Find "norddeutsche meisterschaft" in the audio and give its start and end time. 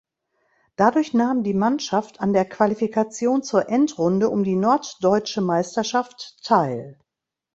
4.55-6.37